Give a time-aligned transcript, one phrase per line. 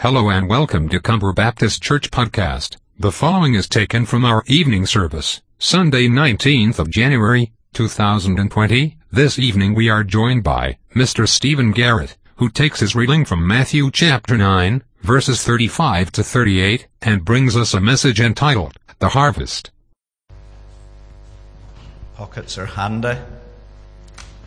[0.00, 2.78] Hello and welcome to Comber Baptist Church Podcast.
[2.98, 8.96] The following is taken from our evening service, Sunday 19th of January, 2020.
[9.12, 11.28] This evening we are joined by Mr.
[11.28, 17.22] Stephen Garrett, who takes his reading from Matthew chapter 9, verses 35 to 38, and
[17.22, 19.70] brings us a message entitled, The Harvest.
[22.14, 23.18] Pockets are handy.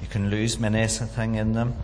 [0.02, 1.76] You can lose many a thing in them.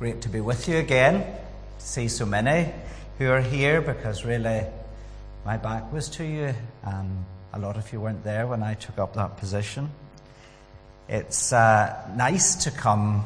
[0.00, 1.24] Great to be with you again,
[1.78, 2.68] see so many
[3.16, 4.64] who are here because really
[5.44, 8.98] my back was to you and a lot of you weren't there when I took
[8.98, 9.88] up that position.
[11.08, 13.24] It's uh, nice to come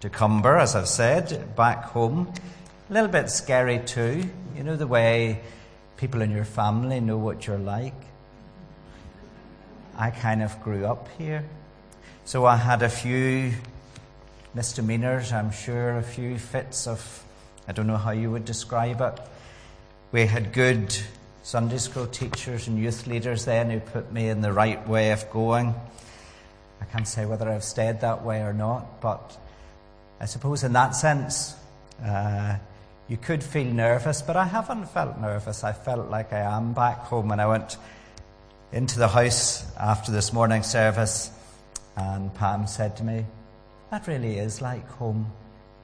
[0.00, 2.30] to Comber, as I've said, back home.
[2.90, 4.22] A little bit scary too.
[4.54, 5.40] You know the way
[5.96, 7.94] people in your family know what you're like.
[9.96, 11.46] I kind of grew up here.
[12.26, 13.54] So I had a few
[14.54, 17.24] misdemeanors, I'm sure, a few fits of,
[17.68, 19.20] I don't know how you would describe it.
[20.12, 20.96] We had good
[21.42, 25.30] Sunday school teachers and youth leaders then who put me in the right way of
[25.30, 25.74] going.
[26.80, 29.36] I can't say whether I've stayed that way or not, but
[30.20, 31.54] I suppose in that sense,
[32.04, 32.56] uh,
[33.08, 35.64] you could feel nervous, but I haven't felt nervous.
[35.64, 37.28] I felt like I am back home.
[37.28, 37.76] When I went
[38.72, 41.30] into the house after this morning service,
[41.96, 43.26] and Pam said to me,
[43.90, 45.30] that really is like home.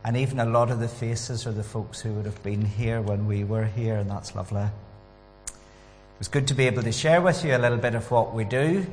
[0.05, 3.03] And even a lot of the faces are the folks who would have been here
[3.03, 4.63] when we were here, and that's lovely.
[4.63, 8.33] It was good to be able to share with you a little bit of what
[8.33, 8.87] we do.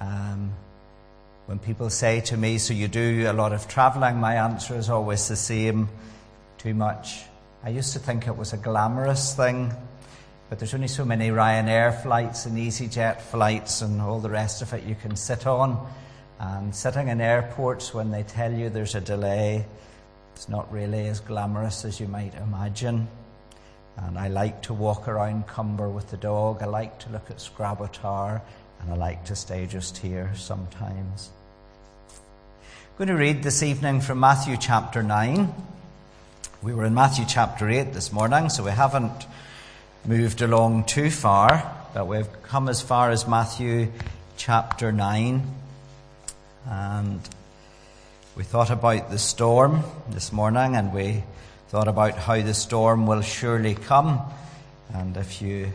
[0.00, 0.52] Um,
[1.46, 4.88] when people say to me, So you do a lot of travelling, my answer is
[4.88, 5.88] always the same
[6.56, 7.24] too much.
[7.64, 9.72] I used to think it was a glamorous thing,
[10.48, 14.72] but there's only so many Ryanair flights and EasyJet flights and all the rest of
[14.72, 15.86] it you can sit on.
[16.40, 19.66] And sitting in airports when they tell you there's a delay,
[20.34, 23.08] it's not really as glamorous as you might imagine.
[23.96, 26.62] And I like to walk around Comber with the dog.
[26.62, 28.42] I like to look at Scrabo Tower.
[28.80, 31.30] And I like to stay just here sometimes.
[32.10, 35.54] I'm going to read this evening from Matthew chapter 9.
[36.62, 39.26] We were in Matthew chapter 8 this morning, so we haven't
[40.04, 43.90] moved along too far, but we've come as far as Matthew
[44.36, 45.63] chapter 9.
[46.66, 47.20] And
[48.36, 51.22] we thought about the storm this morning and we
[51.68, 54.20] thought about how the storm will surely come.
[54.92, 55.72] And if you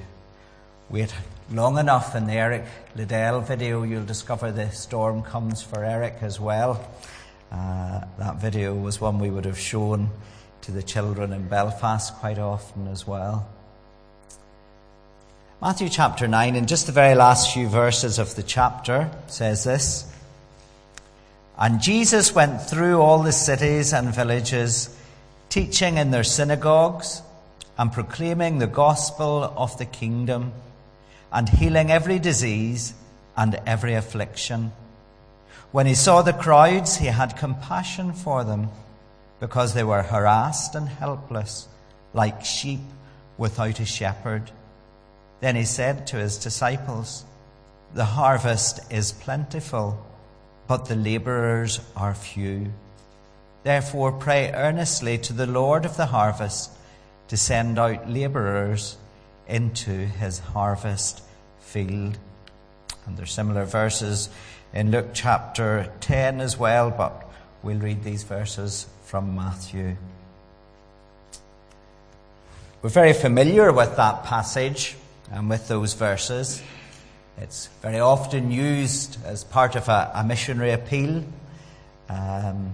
[0.89, 1.13] wait
[1.51, 6.39] long enough in the Eric Liddell video, you'll discover the storm comes for Eric as
[6.39, 6.83] well.
[7.51, 10.09] Uh, that video was one we would have shown
[10.61, 13.47] to the children in Belfast quite often as well.
[15.61, 20.05] Matthew chapter 9, in just the very last few verses of the chapter, says this.
[21.59, 24.95] And Jesus went through all the cities and villages,
[25.49, 27.21] teaching in their synagogues
[27.77, 30.53] and proclaiming the gospel of the kingdom
[31.33, 32.93] and healing every disease
[33.35, 34.71] and every affliction.
[35.73, 38.69] When he saw the crowds, he had compassion for them
[39.41, 41.67] because they were harassed and helpless,
[42.13, 42.79] like sheep
[43.37, 44.49] without a shepherd.
[45.41, 47.25] Then he said to his disciples,
[47.93, 50.05] The harvest is plentiful
[50.69, 52.71] but the laborers are few.
[53.63, 56.69] Therefore, pray earnestly to the Lord of the harvest
[57.27, 58.95] to send out laborers
[59.47, 61.23] into his harvest
[61.59, 62.19] field.
[63.07, 64.29] And there's similar verses
[64.71, 67.27] in Luke chapter 10 as well, but
[67.63, 69.97] we'll read these verses from Matthew.
[72.83, 74.95] We're very familiar with that passage
[75.31, 76.61] and with those verses.
[77.41, 81.23] It's very often used as part of a, a missionary appeal.
[82.09, 82.73] Um,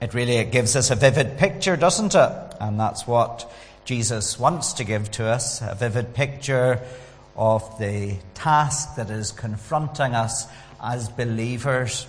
[0.00, 2.54] it really it gives us a vivid picture, doesn't it?
[2.60, 3.50] And that's what
[3.84, 6.80] Jesus wants to give to us a vivid picture
[7.36, 10.48] of the task that is confronting us
[10.82, 12.08] as believers.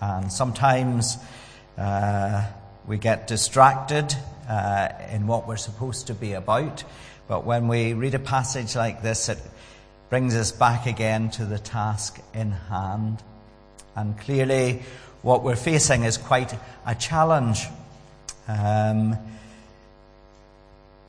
[0.00, 1.16] And sometimes
[1.76, 2.46] uh,
[2.86, 4.14] we get distracted
[4.48, 6.84] uh, in what we're supposed to be about.
[7.26, 9.38] But when we read a passage like this, it
[10.10, 13.22] brings us back again to the task in hand.
[13.94, 14.82] And clearly,
[15.22, 16.54] what we're facing is quite
[16.86, 17.66] a challenge.
[18.46, 19.18] Um,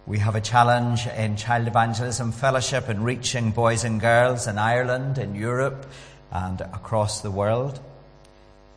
[0.06, 5.18] we have a challenge in Child Evangelism Fellowship in reaching boys and girls in Ireland,
[5.18, 5.86] in Europe,
[6.32, 7.80] and across the world.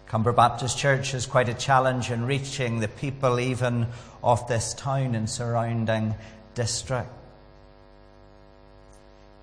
[0.07, 3.87] Comber Baptist Church is quite a challenge in reaching the people even
[4.23, 6.15] of this town and surrounding
[6.55, 7.09] district.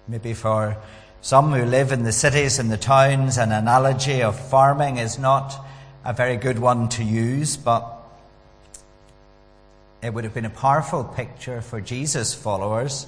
[0.09, 0.75] Maybe for
[1.21, 5.56] some who live in the cities and the towns, an analogy of farming is not
[6.03, 7.95] a very good one to use, but
[10.01, 13.06] it would have been a powerful picture for Jesus' followers,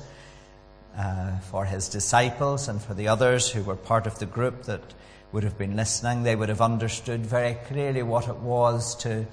[0.96, 4.84] uh, for his disciples, and for the others who were part of the group that
[5.32, 6.22] would have been listening.
[6.22, 9.26] They would have understood very clearly what it was to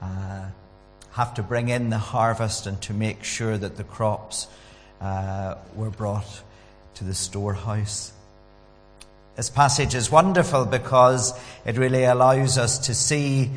[0.00, 0.44] uh,
[1.10, 4.46] have to bring in the harvest and to make sure that the crops
[5.00, 6.42] uh, were brought
[6.94, 8.12] to the storehouse.
[9.36, 11.32] This passage is wonderful because
[11.64, 13.50] it really allows us to see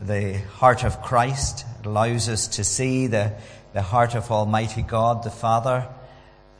[0.00, 1.64] the heart of Christ.
[1.80, 3.32] It allows us to see the,
[3.72, 5.86] the heart of Almighty God, the Father.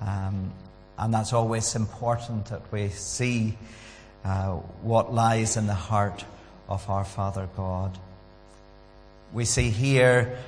[0.00, 0.52] Um,
[0.98, 3.56] and that's always important that we see
[4.24, 4.52] uh,
[4.82, 6.24] what lies in the heart
[6.68, 7.96] of our Father God.
[9.32, 10.38] We see here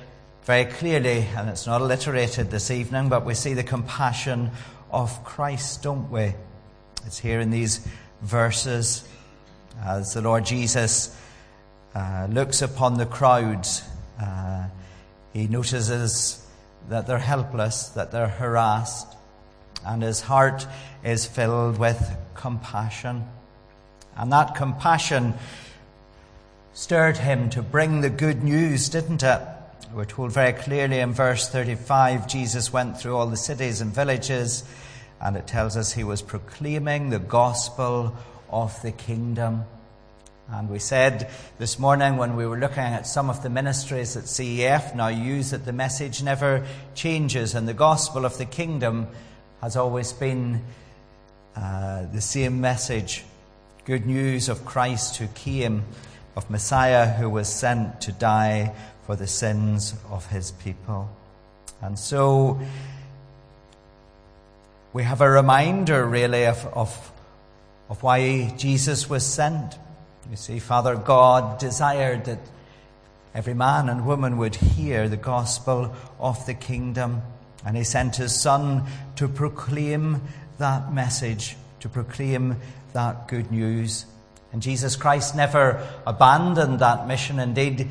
[0.43, 4.51] very clearly, and it's not alliterated this evening, but we see the compassion
[4.91, 6.33] of Christ, don't we?
[7.05, 7.87] It's here in these
[8.21, 9.07] verses
[9.83, 11.15] as the Lord Jesus
[11.95, 13.83] uh, looks upon the crowds.
[14.21, 14.67] Uh,
[15.33, 16.45] he notices
[16.89, 19.07] that they're helpless, that they're harassed,
[19.85, 20.67] and his heart
[21.03, 23.25] is filled with compassion.
[24.17, 25.35] And that compassion
[26.73, 29.41] stirred him to bring the good news, didn't it?
[29.91, 34.63] We're told very clearly in verse 35 Jesus went through all the cities and villages,
[35.19, 38.15] and it tells us he was proclaiming the gospel
[38.51, 39.63] of the kingdom.
[40.51, 44.25] And we said this morning when we were looking at some of the ministries that
[44.25, 49.07] CEF now use that the message never changes, and the gospel of the kingdom
[49.59, 50.61] has always been
[51.55, 53.23] uh, the same message
[53.85, 55.83] good news of Christ who came,
[56.35, 58.71] of Messiah who was sent to die
[59.09, 61.09] for the sins of his people.
[61.81, 62.59] And so
[64.93, 67.11] we have a reminder, really, of, of,
[67.89, 69.79] of why Jesus was sent.
[70.29, 72.37] You see, Father God desired that
[73.33, 77.23] every man and woman would hear the gospel of the kingdom.
[77.65, 78.83] And he sent his son
[79.15, 80.21] to proclaim
[80.59, 82.57] that message, to proclaim
[82.93, 84.05] that good news.
[84.53, 87.39] And Jesus Christ never abandoned that mission.
[87.39, 87.87] Indeed,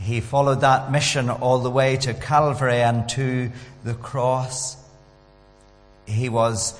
[0.00, 3.52] he followed that mission all the way to Calvary and to
[3.84, 4.76] the cross.
[6.06, 6.78] He was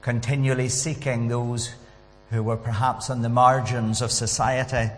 [0.00, 1.74] continually seeking those
[2.30, 4.90] who were perhaps on the margins of society,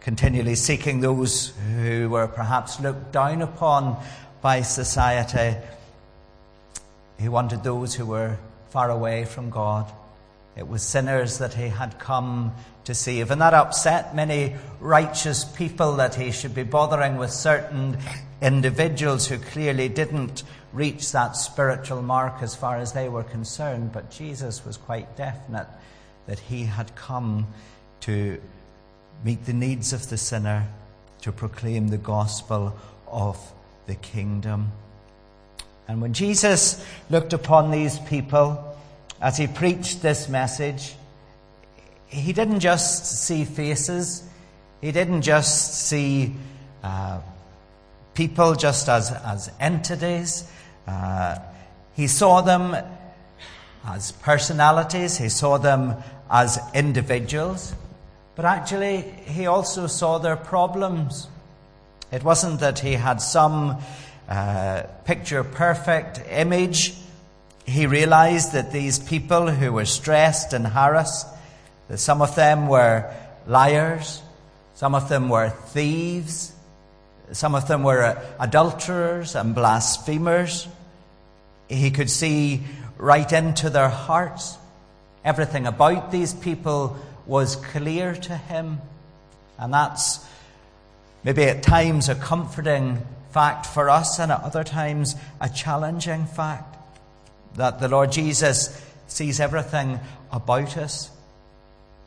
[0.00, 3.96] continually seeking those who were perhaps looked down upon
[4.42, 5.56] by society.
[7.18, 8.36] He wanted those who were
[8.68, 9.90] far away from God.
[10.58, 12.52] It was sinners that he had come
[12.82, 13.30] to save.
[13.30, 17.96] And that upset many righteous people that he should be bothering with certain
[18.42, 23.92] individuals who clearly didn't reach that spiritual mark as far as they were concerned.
[23.92, 25.68] But Jesus was quite definite
[26.26, 27.46] that he had come
[28.00, 28.40] to
[29.24, 30.66] meet the needs of the sinner,
[31.22, 32.76] to proclaim the gospel
[33.06, 33.38] of
[33.86, 34.72] the kingdom.
[35.86, 38.67] And when Jesus looked upon these people
[39.20, 40.94] as he preached this message,
[42.06, 44.22] he didn't just see faces,
[44.80, 46.34] he didn't just see
[46.82, 47.20] uh,
[48.14, 50.50] people just as, as entities.
[50.86, 51.38] Uh,
[51.94, 52.76] he saw them
[53.84, 55.96] as personalities, he saw them
[56.30, 57.74] as individuals,
[58.36, 61.26] but actually, he also saw their problems.
[62.12, 63.78] It wasn't that he had some
[64.28, 66.94] uh, picture perfect image.
[67.68, 71.26] He realized that these people who were stressed and harassed,
[71.88, 73.12] that some of them were
[73.46, 74.22] liars,
[74.74, 76.50] some of them were thieves,
[77.32, 80.66] some of them were adulterers and blasphemers.
[81.68, 82.62] He could see
[82.96, 84.56] right into their hearts.
[85.22, 86.96] Everything about these people
[87.26, 88.80] was clear to him.
[89.58, 90.24] And that's
[91.22, 96.77] maybe at times a comforting fact for us, and at other times a challenging fact
[97.56, 100.00] that the Lord Jesus sees everything
[100.30, 101.10] about us.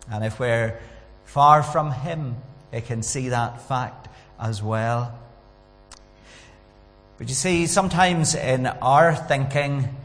[0.10, 0.80] And if we're
[1.26, 2.36] far from Him,
[2.72, 4.08] He can see that fact
[4.40, 5.18] as well.
[7.18, 9.96] But you see, sometimes in our thinking,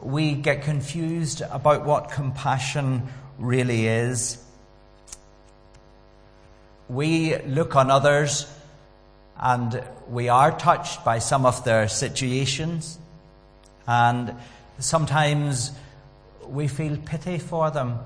[0.00, 3.08] we get confused about what compassion
[3.38, 4.38] really is.
[6.88, 8.46] We look on others
[9.40, 12.98] and we are touched by some of their situations,
[13.86, 14.34] and
[14.78, 15.72] sometimes
[16.48, 17.98] we feel pity for them.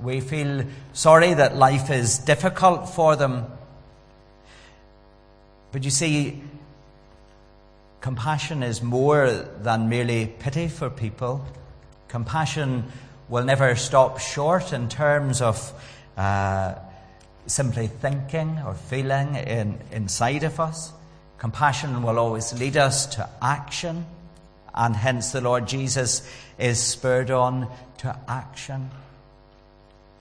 [0.00, 3.46] We feel sorry that life is difficult for them.
[5.72, 6.42] But you see,
[8.00, 11.44] Compassion is more than merely pity for people.
[12.08, 12.84] Compassion
[13.28, 15.72] will never stop short in terms of
[16.16, 16.76] uh,
[17.46, 20.92] simply thinking or feeling in, inside of us.
[21.36, 24.06] Compassion will always lead us to action,
[24.74, 28.90] and hence the Lord Jesus is spurred on to action.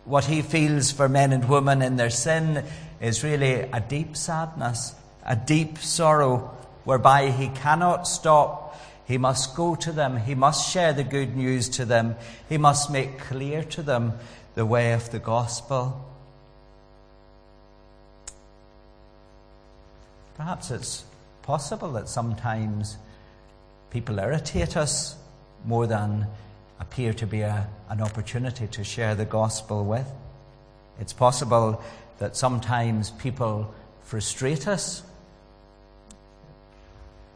[0.05, 2.65] What he feels for men and women in their sin
[2.99, 8.79] is really a deep sadness, a deep sorrow, whereby he cannot stop.
[9.05, 10.17] He must go to them.
[10.17, 12.15] He must share the good news to them.
[12.47, 14.13] He must make clear to them
[14.55, 16.05] the way of the gospel.
[20.35, 21.03] Perhaps it's
[21.43, 22.97] possible that sometimes
[23.89, 25.15] people irritate us
[25.65, 26.27] more than
[26.79, 30.07] appear to be a, an opportunity to share the gospel with.
[30.99, 31.81] It's possible
[32.19, 35.01] that sometimes people frustrate us,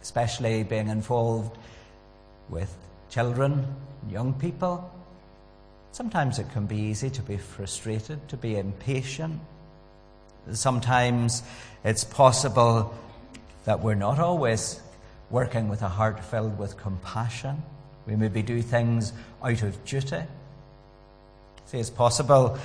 [0.02, 1.58] especially being involved
[2.50, 2.76] with
[3.10, 3.66] children,
[4.10, 4.90] young people.
[5.92, 9.40] Sometimes it can be easy to be frustrated, to be impatient.
[10.52, 11.44] Sometimes
[11.84, 12.94] it's possible
[13.66, 14.82] that we're not always
[15.34, 17.60] working with a heart filled with compassion.
[18.06, 19.12] We maybe do things
[19.44, 20.22] out of duty.
[21.66, 22.60] See, it's possible,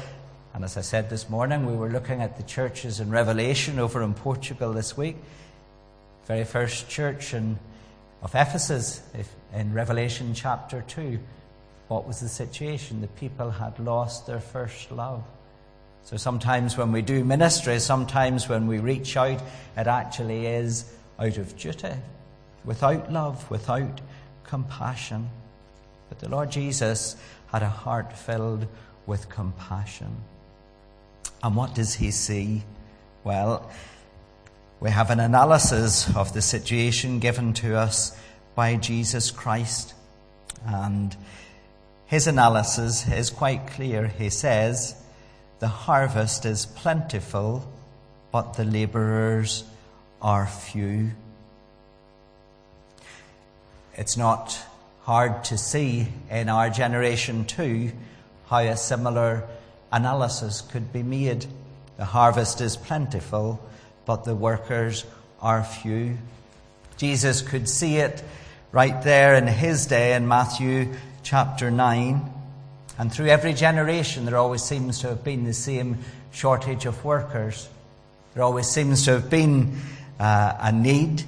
[0.52, 4.02] and as I said this morning, we were looking at the churches in Revelation over
[4.02, 5.16] in Portugal this week.
[6.26, 7.58] Very first church in,
[8.20, 9.00] of Ephesus
[9.54, 11.18] in Revelation chapter 2.
[11.88, 13.00] What was the situation?
[13.00, 15.24] The people had lost their first love.
[16.02, 19.40] So sometimes when we do ministry, sometimes when we reach out,
[19.74, 21.94] it actually is out of duty,
[22.64, 24.00] without love, without
[24.44, 25.30] compassion.
[26.08, 27.16] But the Lord Jesus
[27.52, 28.66] had a heart filled
[29.06, 30.16] with compassion.
[31.42, 32.62] And what does he see?
[33.24, 33.70] Well,
[34.80, 38.16] we have an analysis of the situation given to us
[38.54, 39.94] by Jesus Christ.
[40.66, 41.16] And
[42.06, 44.06] his analysis is quite clear.
[44.06, 44.94] He says,
[45.58, 47.70] The harvest is plentiful,
[48.32, 49.64] but the laborers
[50.20, 51.10] are few.
[53.98, 54.56] It's not
[55.02, 57.90] hard to see in our generation too
[58.46, 59.42] how a similar
[59.90, 61.46] analysis could be made.
[61.96, 63.60] The harvest is plentiful,
[64.06, 65.04] but the workers
[65.42, 66.16] are few.
[66.96, 68.22] Jesus could see it
[68.70, 72.32] right there in his day in Matthew chapter 9.
[72.98, 75.98] And through every generation, there always seems to have been the same
[76.30, 77.68] shortage of workers.
[78.34, 79.76] There always seems to have been
[80.20, 81.24] uh, a need,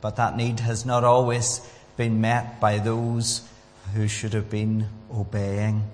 [0.00, 1.60] but that need has not always
[2.00, 3.42] been met by those
[3.94, 5.84] who should have been obeying.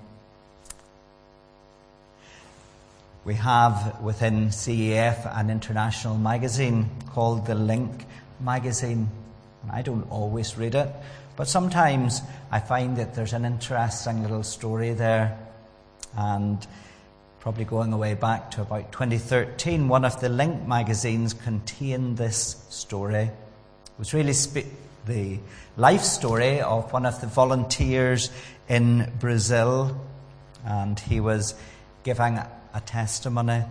[3.25, 8.05] We have within CEF an international magazine called The Link
[8.39, 9.09] magazine.
[9.69, 10.87] I don't always read it,
[11.35, 12.21] but sometimes
[12.51, 15.37] I find that there's an interesting little story there.
[16.15, 16.65] And
[17.41, 23.23] probably going away back to about 2013, one of the Link magazines contained this story.
[23.23, 25.39] It was really spe- the
[25.77, 28.29] life story of one of the volunteers
[28.67, 29.99] in Brazil,
[30.65, 31.55] and he was
[32.03, 33.63] giving a testimony.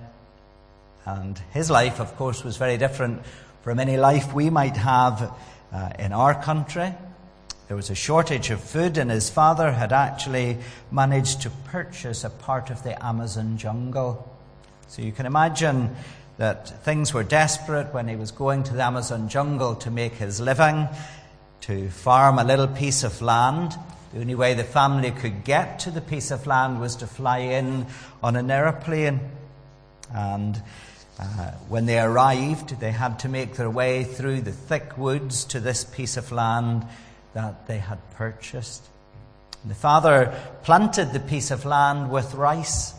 [1.04, 3.22] And his life, of course, was very different
[3.62, 5.32] from any life we might have
[5.72, 6.92] uh, in our country.
[7.68, 10.58] There was a shortage of food, and his father had actually
[10.90, 14.32] managed to purchase a part of the Amazon jungle.
[14.88, 15.94] So you can imagine
[16.38, 20.40] that things were desperate when he was going to the Amazon jungle to make his
[20.40, 20.88] living
[21.66, 23.74] to farm a little piece of land.
[24.12, 27.38] The only way the family could get to the piece of land was to fly
[27.38, 27.86] in
[28.22, 29.18] on an aeroplane.
[30.14, 30.62] And
[31.18, 35.58] uh, when they arrived, they had to make their way through the thick woods to
[35.58, 36.86] this piece of land
[37.34, 38.86] that they had purchased.
[39.64, 42.94] The father planted the piece of land with rice.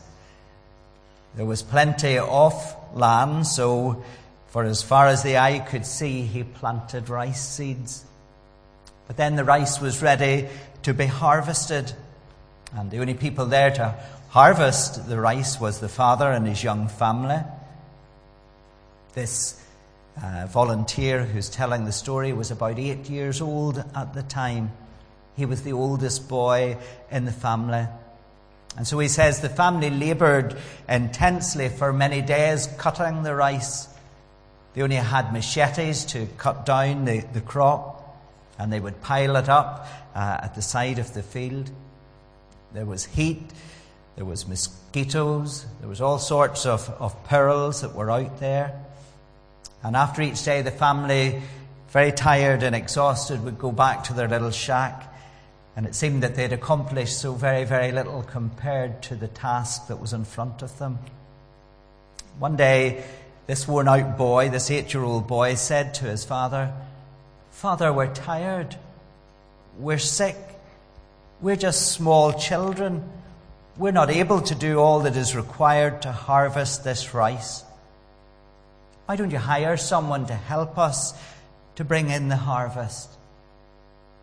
[1.37, 4.03] There was plenty of land, so
[4.47, 8.03] for as far as the eye could see, he planted rice seeds.
[9.07, 10.47] But then the rice was ready
[10.83, 11.93] to be harvested.
[12.73, 13.95] And the only people there to
[14.29, 17.39] harvest the rice was the father and his young family.
[19.13, 19.59] This
[20.21, 24.71] uh, volunteer who's telling the story was about eight years old at the time.
[25.35, 26.77] He was the oldest boy
[27.09, 27.87] in the family.
[28.75, 30.55] And so he says the family labored
[30.87, 33.87] intensely for many days cutting the rice.
[34.73, 37.96] They only had machetes to cut down the, the crop
[38.57, 41.69] and they would pile it up uh, at the side of the field.
[42.73, 43.41] There was heat,
[44.15, 48.79] there was mosquitoes, there was all sorts of, of perils that were out there.
[49.83, 51.41] And after each day, the family,
[51.89, 55.13] very tired and exhausted, would go back to their little shack.
[55.75, 60.01] And it seemed that they'd accomplished so very, very little compared to the task that
[60.01, 60.97] was in front of them.
[62.39, 63.03] One day,
[63.45, 66.73] this worn out boy, this eight year old boy, said to his father,
[67.57, 68.75] Father, we're tired.
[69.79, 70.37] We're sick.
[71.41, 73.09] We're just small children.
[73.77, 77.63] We're not able to do all that is required to harvest this rice.
[79.07, 81.15] Why don't you hire someone to help us
[81.77, 83.09] to bring in the harvest?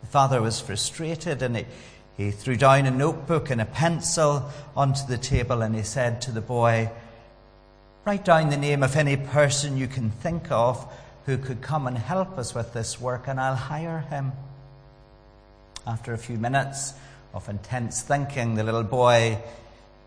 [0.03, 1.67] The father was frustrated and he,
[2.17, 6.31] he threw down a notebook and a pencil onto the table and he said to
[6.31, 6.89] the boy,
[8.05, 10.87] Write down the name of any person you can think of
[11.27, 14.33] who could come and help us with this work, and I'll hire him.
[15.87, 16.93] After a few minutes
[17.33, 19.39] of intense thinking, the little boy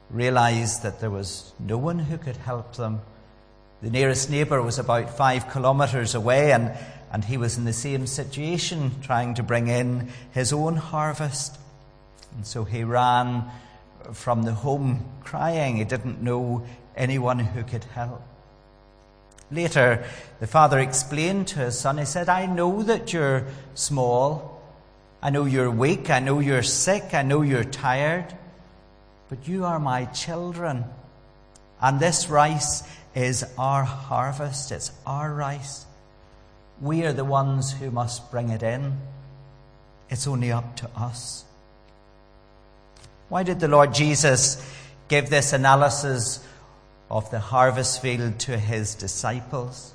[0.10, 3.02] realized that there was no one who could help them.
[3.82, 6.78] The nearest neighbor was about five kilometers away, and,
[7.12, 11.58] and he was in the same situation, trying to bring in his own harvest.
[12.36, 13.44] And so he ran
[14.14, 15.78] from the home crying.
[15.78, 18.24] He didn't know anyone who could help.
[19.50, 20.04] Later,
[20.40, 24.62] the father explained to his son, he said, I know that you're small.
[25.22, 26.10] I know you're weak.
[26.10, 27.14] I know you're sick.
[27.14, 28.36] I know you're tired.
[29.30, 30.86] But you are my children.
[31.82, 32.84] And this rice
[33.16, 34.72] is our harvest.
[34.72, 35.86] It's our rice.
[36.82, 38.98] We are the ones who must bring it in.
[40.10, 41.44] It's only up to us.
[43.30, 44.64] Why did the Lord Jesus
[45.08, 46.46] give this analysis
[47.10, 49.94] of the harvest field to his disciples?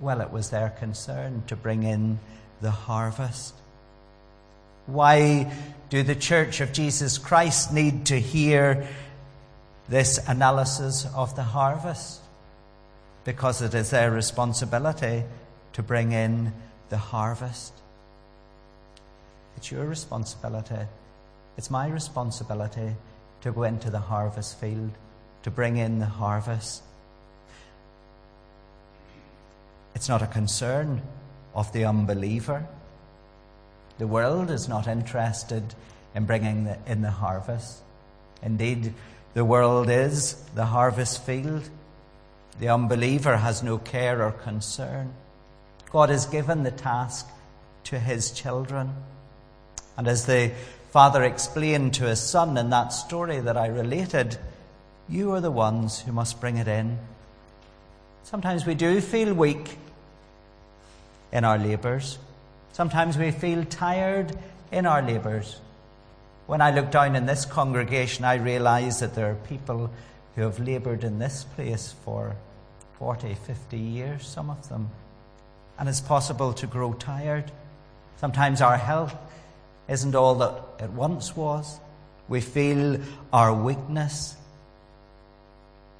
[0.00, 2.20] Well, it was their concern to bring in
[2.60, 3.54] the harvest.
[4.86, 5.52] Why
[5.90, 8.86] do the Church of Jesus Christ need to hear
[9.88, 12.20] this analysis of the harvest?
[13.24, 15.24] Because it is their responsibility
[15.74, 16.52] to bring in
[16.88, 17.74] the harvest.
[19.56, 20.86] It's your responsibility.
[21.58, 22.94] It's my responsibility
[23.42, 24.92] to go into the harvest field
[25.42, 26.82] to bring in the harvest.
[29.94, 31.02] It's not a concern
[31.54, 32.66] of the unbeliever.
[33.98, 35.74] The world is not interested
[36.14, 37.82] in bringing the, in the harvest.
[38.42, 38.94] Indeed,
[39.34, 41.68] the world is the harvest field.
[42.60, 45.12] The unbeliever has no care or concern.
[45.90, 47.28] God has given the task
[47.84, 48.92] to his children.
[49.96, 50.52] And as the
[50.90, 54.38] father explained to his son in that story that I related,
[55.08, 56.98] you are the ones who must bring it in.
[58.24, 59.78] Sometimes we do feel weak
[61.32, 62.18] in our labours.
[62.72, 64.36] Sometimes we feel tired
[64.70, 65.60] in our labours.
[66.46, 69.90] When I look down in this congregation, I realise that there are people
[70.34, 72.36] who have laboured in this place for
[72.98, 74.90] 40, 50 years, some of them.
[75.78, 77.50] And it's possible to grow tired.
[78.18, 79.14] Sometimes our health
[79.88, 81.78] isn't all that it once was.
[82.28, 83.00] We feel
[83.32, 84.36] our weakness.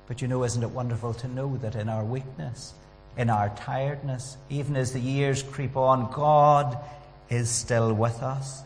[0.08, 2.72] But you know, isn't it wonderful to know that in our weakness,
[3.18, 6.78] in our tiredness, even as the years creep on, God
[7.28, 8.62] is still with us.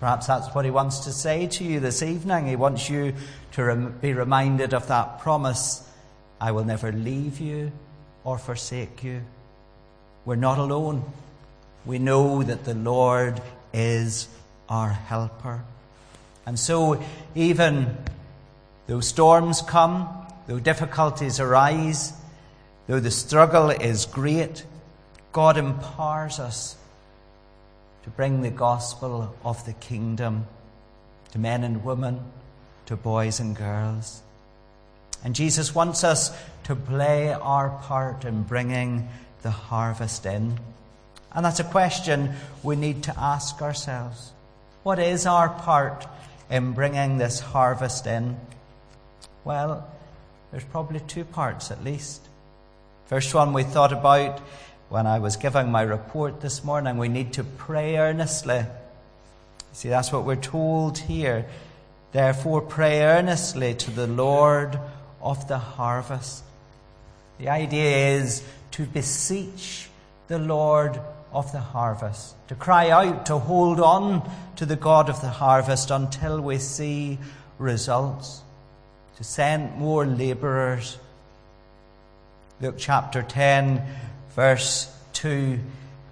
[0.00, 2.48] Perhaps that's what He wants to say to you this evening.
[2.48, 3.14] He wants you
[3.52, 5.88] to rem- be reminded of that promise
[6.40, 7.70] I will never leave you
[8.24, 9.22] or forsake you.
[10.24, 11.04] We're not alone.
[11.86, 13.40] We know that the Lord
[13.72, 14.26] is
[14.68, 15.62] our helper.
[16.44, 17.00] And so,
[17.36, 17.96] even
[18.88, 22.12] though storms come, Though difficulties arise,
[22.86, 24.64] though the struggle is great,
[25.32, 26.76] God empowers us
[28.04, 30.46] to bring the gospel of the kingdom
[31.30, 32.20] to men and women,
[32.86, 34.22] to boys and girls.
[35.24, 39.08] And Jesus wants us to play our part in bringing
[39.42, 40.58] the harvest in.
[41.32, 44.32] And that's a question we need to ask ourselves.
[44.82, 46.06] What is our part
[46.50, 48.36] in bringing this harvest in?
[49.44, 49.88] Well,
[50.52, 52.20] there's probably two parts at least.
[53.06, 54.38] First one we thought about
[54.90, 56.98] when I was giving my report this morning.
[56.98, 58.66] We need to pray earnestly.
[59.72, 61.46] See, that's what we're told here.
[62.12, 64.78] Therefore, pray earnestly to the Lord
[65.22, 66.44] of the harvest.
[67.38, 69.88] The idea is to beseech
[70.28, 71.00] the Lord
[71.32, 75.90] of the harvest, to cry out, to hold on to the God of the harvest
[75.90, 77.18] until we see
[77.58, 78.41] results
[79.22, 80.98] to send more laborers.
[82.60, 83.80] Luke chapter 10,
[84.34, 85.60] verse 2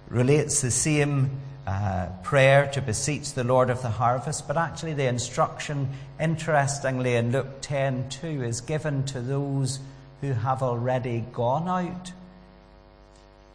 [0.07, 1.29] relates the same
[1.67, 5.89] uh, prayer to beseech the Lord of the harvest, but actually the instruction,
[6.21, 9.79] interestingly, in Luke 10 2 is given to those
[10.21, 12.13] who have already gone out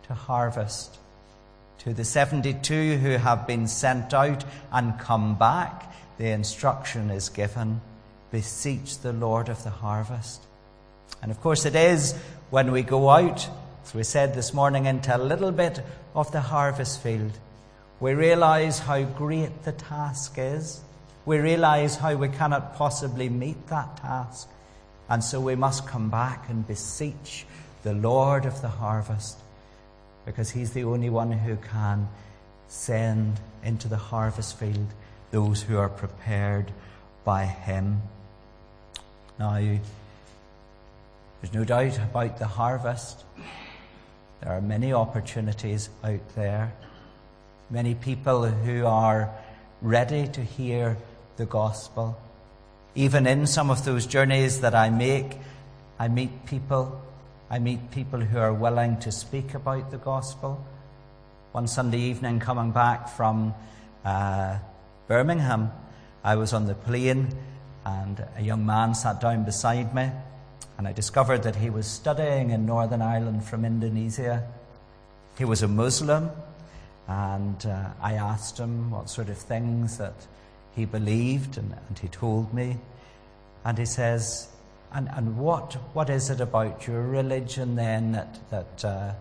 [0.07, 0.99] to harvest.
[1.79, 7.81] To the 72 who have been sent out and come back, the instruction is given
[8.37, 10.43] beseech the Lord of the harvest.
[11.23, 12.13] And of course, it is
[12.51, 13.49] when we go out,
[13.83, 15.81] as we said this morning, into a little bit
[16.15, 17.33] of the harvest field,
[17.99, 20.83] we realize how great the task is.
[21.25, 24.51] We realize how we cannot possibly meet that task.
[25.09, 27.47] And so we must come back and beseech
[27.85, 29.39] the Lord of the harvest
[30.27, 32.07] because he's the only one who can
[32.69, 34.93] send into the harvest field
[35.31, 36.71] those who are prepared
[37.25, 38.03] by him.
[39.39, 43.25] Now, there's no doubt about the harvest.
[44.41, 46.73] There are many opportunities out there,
[47.71, 49.31] many people who are
[49.83, 50.97] ready to hear
[51.37, 52.19] the gospel.
[52.95, 55.37] Even in some of those journeys that I make,
[55.99, 57.03] I meet people
[57.49, 60.65] I meet people who are willing to speak about the gospel.
[61.53, 63.55] One Sunday evening, coming back from
[64.05, 64.59] uh,
[65.07, 65.71] Birmingham,
[66.25, 67.29] I was on the plane
[67.87, 70.11] and a young man sat down beside me,
[70.77, 74.43] and I discovered that he was studying in Northern Ireland from Indonesia.
[75.39, 76.31] He was a Muslim,
[77.07, 80.15] and uh, I asked him what sort of things that
[80.75, 82.77] he believed, and, and he told me.
[83.65, 84.49] And he says,
[84.93, 89.13] and, and what, what is it about your religion then that, that uh,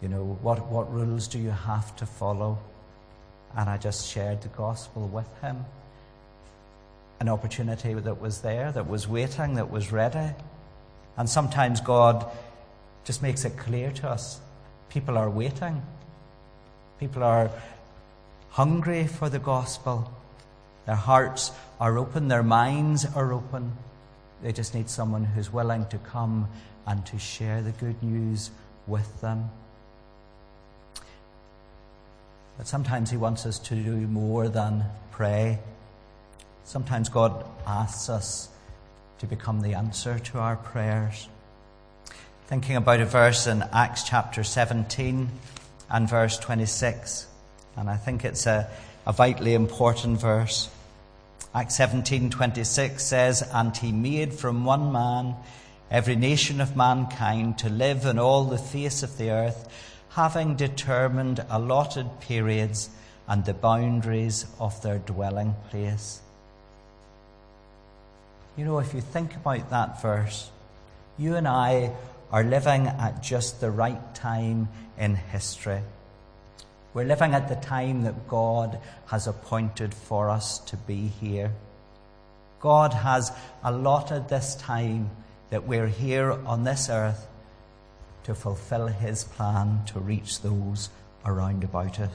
[0.00, 2.58] you know, what, what rules do you have to follow?
[3.54, 5.64] And I just shared the gospel with him.
[7.20, 10.34] An opportunity that was there, that was waiting, that was ready.
[11.16, 12.26] And sometimes God
[13.04, 14.40] just makes it clear to us
[14.88, 15.82] people are waiting,
[16.98, 17.50] people are
[18.50, 20.10] hungry for the gospel.
[20.86, 21.50] Their hearts
[21.80, 23.72] are open, their minds are open.
[24.42, 26.48] They just need someone who's willing to come
[26.86, 28.50] and to share the good news
[28.86, 29.50] with them.
[32.56, 35.58] But sometimes He wants us to do more than pray.
[36.66, 38.48] Sometimes God asks us
[39.20, 41.28] to become the answer to our prayers.
[42.48, 45.30] Thinking about a verse in Acts chapter 17
[45.88, 47.28] and verse 26,
[47.76, 48.68] and I think it's a,
[49.06, 50.68] a vitally important verse.
[51.54, 55.36] Acts 17:26 says, "And he made from one man
[55.88, 59.68] every nation of mankind to live in all the face of the earth,
[60.10, 62.90] having determined allotted periods
[63.28, 66.22] and the boundaries of their dwelling place."
[68.56, 70.50] You know, if you think about that verse,
[71.18, 71.92] you and I
[72.32, 75.80] are living at just the right time in history.
[76.94, 81.52] We're living at the time that God has appointed for us to be here.
[82.60, 83.30] God has
[83.62, 85.10] allotted this time
[85.50, 87.26] that we're here on this earth
[88.24, 90.88] to fulfill His plan to reach those
[91.26, 92.10] around about us.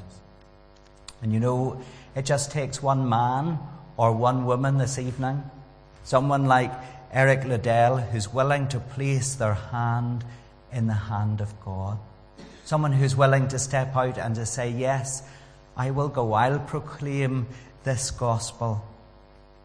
[1.22, 1.80] And you know,
[2.16, 3.60] it just takes one man
[3.96, 5.44] or one woman this evening,
[6.04, 6.72] someone like
[7.12, 10.24] Eric Liddell, who's willing to place their hand
[10.72, 12.00] in the hand of God.
[12.64, 15.24] Someone who's willing to step out and to say, Yes,
[15.76, 16.34] I will go.
[16.34, 17.48] I'll proclaim
[17.84, 18.86] this gospel.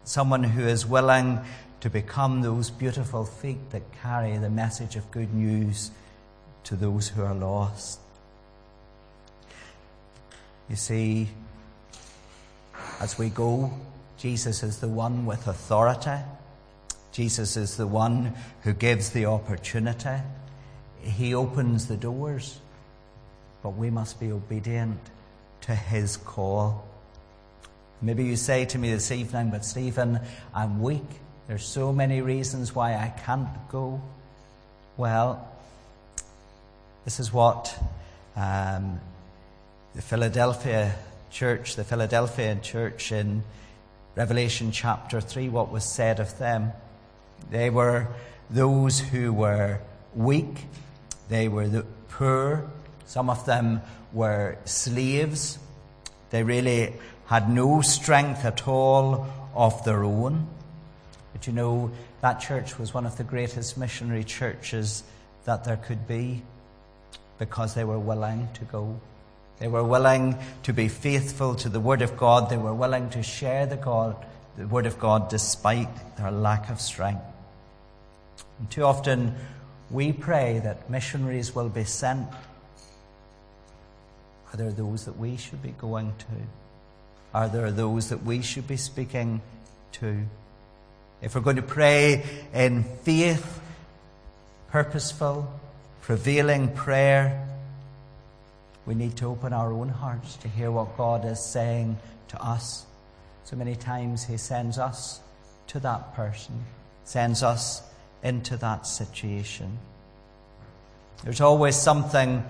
[0.03, 1.39] Someone who is willing
[1.81, 5.91] to become those beautiful feet that carry the message of good news
[6.63, 7.99] to those who are lost.
[10.69, 11.29] You see,
[12.99, 13.71] as we go,
[14.17, 16.23] Jesus is the one with authority.
[17.11, 20.21] Jesus is the one who gives the opportunity.
[21.01, 22.59] He opens the doors
[23.67, 24.97] but we must be obedient
[25.59, 26.87] to his call.
[28.01, 30.19] Maybe you say to me this evening, but Stephen,
[30.53, 31.03] I'm weak.
[31.47, 34.01] There's so many reasons why I can't go.
[34.95, 35.47] Well,
[37.03, 37.77] this is what
[38.37, 39.01] um,
[39.95, 40.95] the Philadelphia
[41.31, 43.43] church, the Philadelphian church in
[44.17, 46.71] Revelation chapter 3, what was said of them.
[47.51, 48.07] They were
[48.49, 49.79] those who were
[50.15, 50.65] weak,
[51.29, 52.67] they were the poor,
[53.05, 53.79] some of them
[54.11, 55.59] were slaves.
[56.31, 56.95] They really
[57.27, 60.47] had no strength at all of their own.
[61.31, 65.03] But you know, that church was one of the greatest missionary churches
[65.45, 66.41] that there could be
[67.37, 68.99] because they were willing to go.
[69.59, 72.49] They were willing to be faithful to the Word of God.
[72.49, 74.15] They were willing to share the, God,
[74.57, 77.23] the Word of God despite their lack of strength.
[78.59, 79.35] And too often
[79.89, 82.27] we pray that missionaries will be sent
[84.53, 86.25] are there those that we should be going to?
[87.33, 89.41] Are there those that we should be speaking
[89.93, 90.23] to?
[91.21, 93.59] If we're going to pray in faith,
[94.69, 95.51] purposeful,
[96.01, 97.46] prevailing prayer,
[98.87, 101.97] we need to open our own hearts to hear what God is saying
[102.29, 102.85] to us.
[103.43, 105.19] So many times He sends us
[105.67, 106.63] to that person,
[107.03, 107.83] sends us
[108.23, 109.77] into that situation.
[111.23, 112.43] There's always something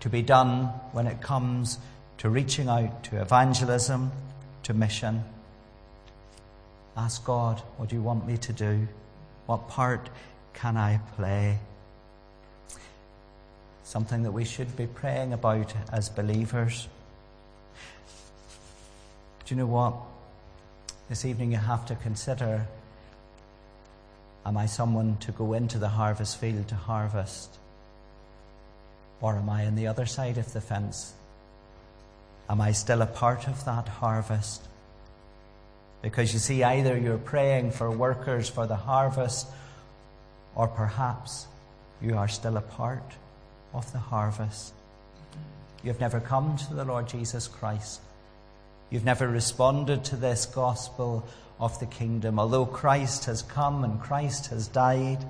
[0.00, 1.78] to be done when it comes
[2.18, 4.10] to reaching out to evangelism,
[4.64, 5.22] to mission.
[6.96, 8.88] Ask God, what do you want me to do?
[9.46, 10.10] What part
[10.54, 11.58] can I play?
[13.84, 16.88] Something that we should be praying about as believers.
[19.44, 19.94] Do you know what?
[21.08, 22.66] This evening you have to consider
[24.46, 27.56] Am I someone to go into the harvest field to harvest?
[29.20, 31.14] Or am I on the other side of the fence?
[32.50, 34.62] Am I still a part of that harvest?
[36.02, 39.46] Because you see, either you're praying for workers for the harvest,
[40.54, 41.46] or perhaps
[42.02, 43.14] you are still a part
[43.74, 44.72] of the harvest.
[45.82, 48.00] You've never come to the Lord Jesus Christ.
[48.90, 51.26] You've never responded to this gospel
[51.60, 52.38] of the kingdom.
[52.38, 55.24] Although Christ has come and Christ has died,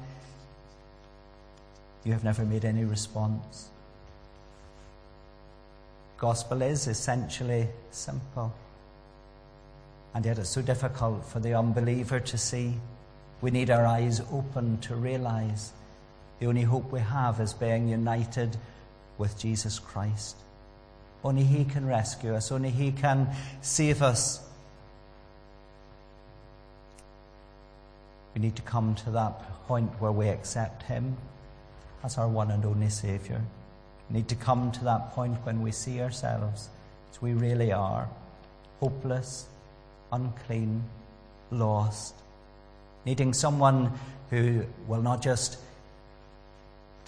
[2.04, 3.68] you have never made any response.
[6.18, 8.54] Gospel is essentially simple.
[10.14, 12.74] And yet it's so difficult for the unbeliever to see.
[13.40, 15.72] We need our eyes open to realize
[16.40, 18.56] the only hope we have is being united
[19.18, 20.36] with Jesus Christ.
[21.22, 23.28] Only He can rescue us, only He can
[23.62, 24.40] save us.
[28.34, 31.16] We need to come to that point where we accept Him
[32.02, 33.40] as our one and only Saviour.
[34.10, 36.68] We need to come to that point when we see ourselves
[37.10, 38.08] as we really are
[38.80, 39.46] hopeless,
[40.12, 40.84] unclean,
[41.50, 42.14] lost,
[43.06, 43.90] needing someone
[44.30, 45.58] who will not just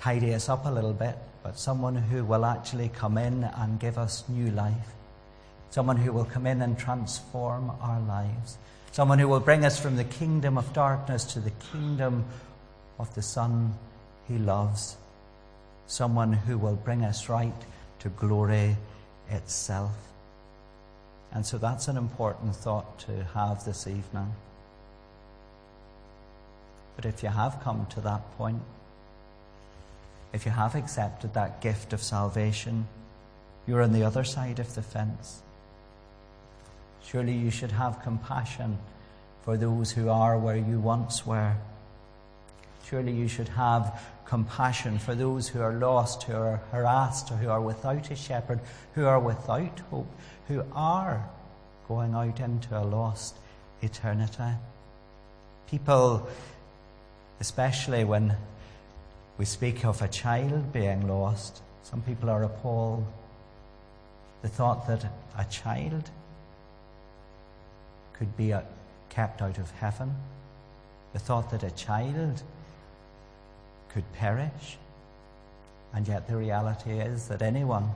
[0.07, 3.99] tidy us up a little bit, but someone who will actually come in and give
[3.99, 4.95] us new life.
[5.71, 8.57] Someone who will come in and transform our lives.
[8.93, 12.25] Someone who will bring us from the kingdom of darkness to the kingdom
[13.01, 13.75] of the Son
[14.29, 14.97] he loves.
[15.89, 17.61] Someone who will bring us right
[17.99, 18.77] to glory
[19.29, 19.91] itself.
[21.33, 24.33] And so that's an important thought to have this evening.
[26.95, 28.63] But if you have come to that point,
[30.37, 32.87] if you have accepted that gift of salvation,
[33.67, 35.41] you're on the other side of the fence.
[37.03, 38.77] Surely you should have compassion
[39.45, 41.55] for those who are where you once were.
[42.85, 47.49] Surely you should have compassion for those who are lost, who are harassed, or who
[47.49, 48.61] are without a shepherd,
[48.95, 50.13] who are without hope,
[50.49, 51.27] who are
[51.89, 53.37] going out into a lost
[53.81, 54.53] eternity.
[55.71, 56.29] People,
[57.41, 58.37] especially when
[59.39, 63.07] we speak of a child being lost, some people are appalled.
[64.43, 65.05] The thought that
[65.37, 66.11] a child
[68.15, 68.63] could be uh,
[69.11, 70.15] kept out of heaven,
[71.13, 72.43] the thought that a child
[73.91, 74.79] could perish.
[75.93, 77.91] And yet the reality is that anyone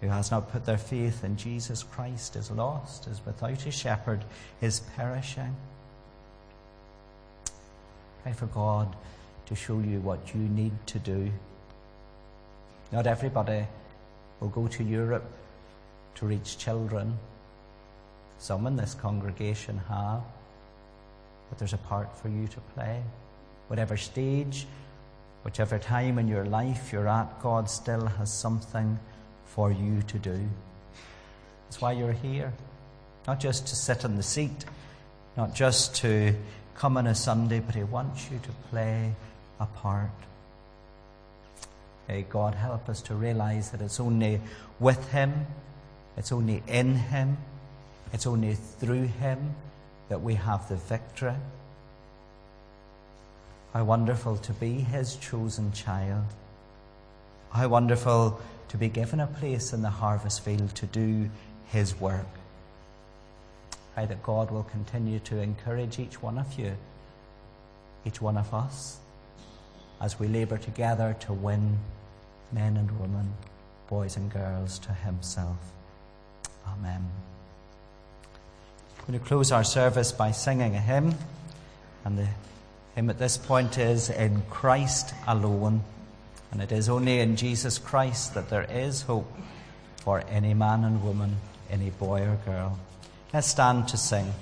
[0.00, 4.24] who has not put their faith in Jesus Christ is lost, is without a shepherd,
[4.60, 5.54] is perishing.
[8.22, 8.94] Pray for God
[9.50, 11.28] to show you what you need to do.
[12.92, 13.66] Not everybody
[14.38, 15.24] will go to Europe
[16.14, 17.18] to reach children.
[18.38, 20.22] Some in this congregation have,
[21.48, 23.02] but there's a part for you to play.
[23.66, 24.68] Whatever stage,
[25.42, 29.00] whichever time in your life you're at, God still has something
[29.46, 30.48] for you to do.
[31.64, 32.52] That's why you're here.
[33.26, 34.64] Not just to sit in the seat,
[35.36, 36.36] not just to
[36.76, 39.12] come on a Sunday, but He wants you to play
[39.60, 40.10] a part.
[42.08, 44.40] May God help us to realize that it's only
[44.80, 45.46] with Him,
[46.16, 47.36] it's only in Him,
[48.12, 49.54] it's only through Him
[50.08, 51.34] that we have the victory.
[53.72, 56.24] How wonderful to be His chosen child.
[57.52, 61.30] How wonderful to be given a place in the harvest field to do
[61.68, 62.26] His work.
[63.94, 66.72] Pray that God will continue to encourage each one of you,
[68.04, 68.98] each one of us,
[70.00, 71.78] as we labour together to win
[72.52, 73.32] men and women,
[73.88, 75.58] boys and girls to Himself.
[76.66, 77.04] Amen.
[78.98, 81.14] We're going to close our service by singing a hymn,
[82.04, 82.28] and the
[82.94, 85.82] hymn at this point is In Christ Alone.
[86.52, 89.32] And it is only in Jesus Christ that there is hope
[89.98, 91.36] for any man and woman,
[91.70, 92.78] any boy or girl.
[93.32, 94.32] Let's stand to sing.